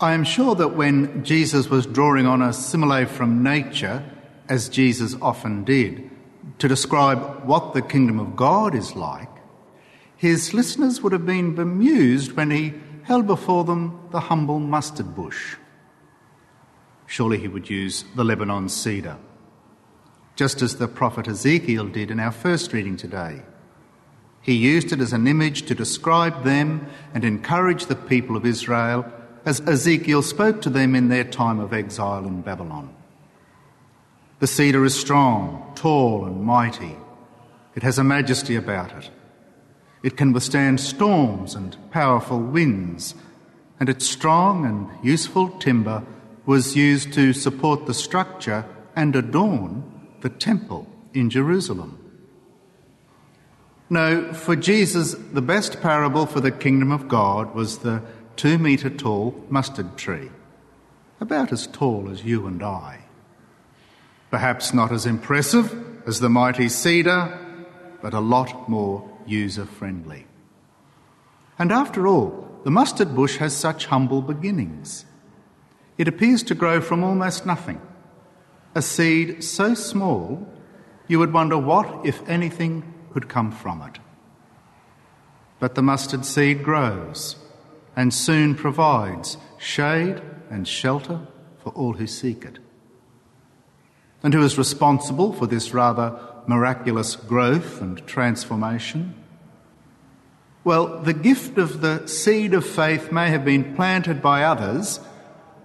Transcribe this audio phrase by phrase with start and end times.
[0.00, 4.04] I am sure that when Jesus was drawing on a simile from nature,
[4.48, 6.08] as Jesus often did,
[6.60, 9.28] to describe what the kingdom of God is like,
[10.16, 15.56] his listeners would have been bemused when he held before them the humble mustard bush.
[17.06, 19.16] Surely he would use the Lebanon cedar,
[20.36, 23.42] just as the prophet Ezekiel did in our first reading today.
[24.42, 29.12] He used it as an image to describe them and encourage the people of Israel
[29.48, 32.94] as Ezekiel spoke to them in their time of exile in Babylon.
[34.40, 36.94] The cedar is strong, tall, and mighty.
[37.74, 39.10] It has a majesty about it.
[40.02, 43.14] It can withstand storms and powerful winds,
[43.80, 46.04] and its strong and useful timber
[46.44, 49.82] was used to support the structure and adorn
[50.20, 51.98] the temple in Jerusalem.
[53.88, 58.02] No, for Jesus, the best parable for the kingdom of God was the
[58.38, 60.30] two metre tall mustard tree,
[61.20, 63.00] about as tall as you and I.
[64.30, 65.74] Perhaps not as impressive
[66.06, 67.36] as the mighty cedar,
[68.00, 70.24] but a lot more user friendly.
[71.58, 75.04] And after all, the mustard bush has such humble beginnings.
[75.96, 77.80] It appears to grow from almost nothing,
[78.72, 80.46] a seed so small
[81.08, 83.98] you would wonder what, if anything, could come from it.
[85.58, 87.34] But the mustard seed grows
[87.98, 91.18] and soon provides shade and shelter
[91.60, 92.60] for all who seek it.
[94.22, 99.14] And who is responsible for this rather miraculous growth and transformation?
[100.62, 105.00] Well, the gift of the seed of faith may have been planted by others,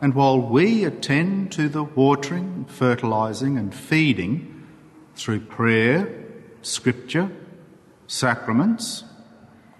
[0.00, 4.68] and while we attend to the watering, fertilising, and feeding
[5.16, 6.26] through prayer,
[6.62, 7.28] scripture,
[8.06, 9.02] sacraments,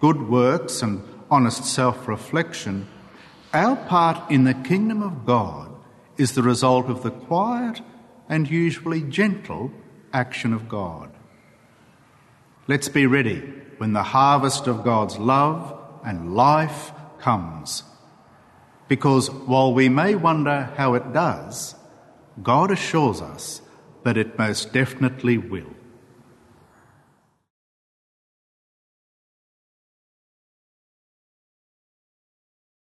[0.00, 2.86] good works, and honest self reflection,
[3.52, 5.70] our part in the kingdom of God
[6.16, 7.80] is the result of the quiet
[8.28, 9.70] and usually gentle
[10.12, 11.10] action of God.
[12.66, 13.40] Let's be ready
[13.78, 17.82] when the harvest of God's love and life comes.
[18.88, 21.74] Because while we may wonder how it does,
[22.42, 23.60] God assures us
[24.04, 25.74] that it most definitely will.